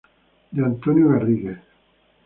[0.55, 0.63] D.
[0.63, 1.57] Antonio Garrigues.